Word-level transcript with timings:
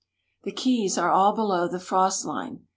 The 0.45 0.51
keys 0.51 0.97
are 0.97 1.11
all 1.11 1.35
below 1.35 1.67
the 1.67 1.79
frost 1.79 2.25
line. 2.25 2.65